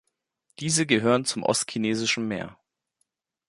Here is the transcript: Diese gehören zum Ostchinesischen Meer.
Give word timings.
Diese 0.59 0.87
gehören 0.87 1.25
zum 1.25 1.43
Ostchinesischen 1.43 2.27
Meer. 2.27 2.57